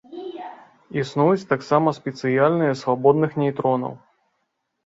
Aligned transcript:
Існуюць 1.01 1.49
таксама 1.51 1.93
спецыяльныя 1.99 2.73
свабодных 2.81 3.31
нейтронаў. 3.43 3.93